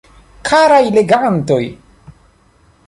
[0.49, 1.61] Karaj legantoj!